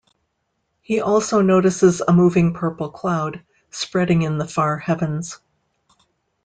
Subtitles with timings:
[0.81, 5.37] He also notices a moving purple cloud, spreading in the far heavens.